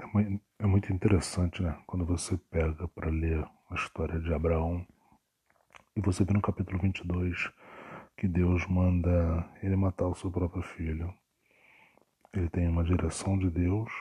[0.00, 1.78] É muito, é muito interessante, né?
[1.86, 4.86] Quando você pega para ler a história de Abraão
[5.94, 7.52] e você vê no capítulo 22
[8.16, 11.12] que Deus manda ele matar o seu próprio filho.
[12.32, 13.92] Ele tem uma direção de Deus,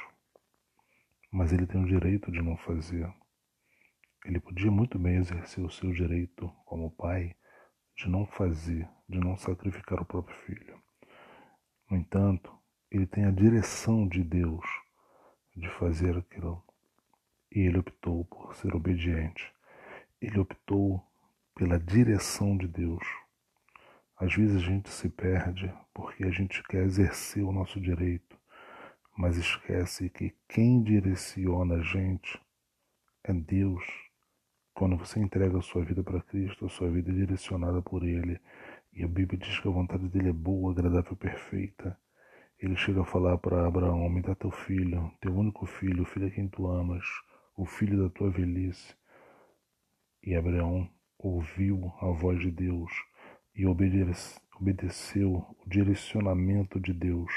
[1.30, 3.13] mas ele tem o direito de não fazer.
[4.23, 7.36] Ele podia muito bem exercer o seu direito como pai
[7.97, 10.81] de não fazer, de não sacrificar o próprio filho.
[11.91, 12.57] No entanto,
[12.89, 14.66] ele tem a direção de Deus
[15.59, 16.63] de fazer aquilo.
[17.52, 19.52] E ele optou por ser obediente.
[20.22, 21.04] Ele optou
[21.55, 23.04] pela direção de Deus.
[24.18, 28.38] Às vezes a gente se perde porque a gente quer exercer o nosso direito,
[29.18, 32.40] mas esquece que quem direciona a gente
[33.23, 33.85] é Deus.
[34.73, 38.40] Quando você entrega a sua vida para Cristo, a sua vida é direcionada por Ele.
[38.94, 41.98] E a Bíblia diz que a vontade dele é boa, agradável e perfeita
[42.62, 46.27] ele chega a falar para Abraão: Me dá teu filho, teu único filho, o filho
[46.27, 47.05] a quem tu amas,
[47.55, 48.93] o filho da tua velhice.
[50.21, 52.91] E Abraão ouviu a voz de Deus
[53.55, 57.32] e obedeceu o direcionamento de Deus.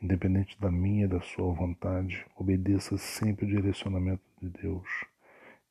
[0.00, 4.88] Independente da minha e da sua vontade, obedeça sempre o direcionamento de Deus.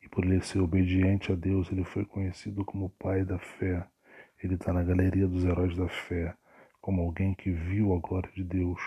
[0.04, 3.88] E por ele ser obediente a Deus, ele foi conhecido como Pai da Fé.
[4.44, 6.36] Ele está na galeria dos heróis da fé
[6.84, 8.82] como alguém que viu a glória de Deus,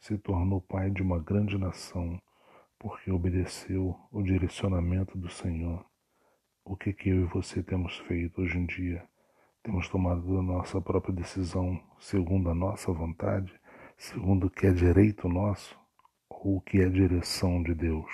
[0.00, 2.18] se tornou pai de uma grande nação,
[2.78, 5.84] porque obedeceu o direcionamento do Senhor.
[6.64, 9.06] O que que eu e você temos feito hoje em dia?
[9.62, 13.52] Temos tomado a nossa própria decisão segundo a nossa vontade,
[13.98, 15.78] segundo o que é direito nosso,
[16.30, 18.10] ou o que é direção de Deus?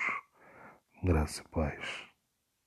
[1.01, 2.14] Graça e paz.